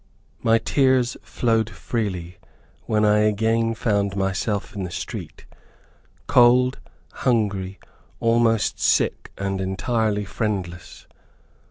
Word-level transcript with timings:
My 0.41 0.57
tears 0.57 1.15
flowed 1.21 1.69
freely 1.69 2.39
when 2.87 3.05
I 3.05 3.19
again 3.19 3.75
found 3.75 4.15
myself 4.15 4.75
in 4.75 4.81
the 4.81 4.89
street, 4.89 5.45
cold, 6.25 6.79
hungry, 7.11 7.77
almost 8.19 8.79
sick, 8.79 9.31
and 9.37 9.61
entirely 9.61 10.25
friendless. 10.25 11.05